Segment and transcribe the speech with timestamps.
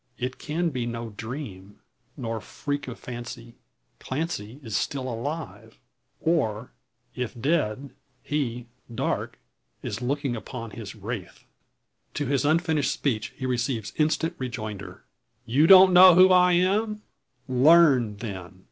[0.17, 1.79] It can be no dream,
[2.17, 3.53] nor freak of fancy.
[3.99, 5.77] Clancy is still alive;
[6.19, 6.71] or
[7.13, 7.91] if dead
[8.23, 9.37] he, Darke,
[9.83, 11.45] is looking upon his wraith!
[12.15, 15.03] To his unfinished speech he receives instant rejoinder:
[15.45, 17.03] "You don't know who I am?
[17.47, 18.59] Learn then!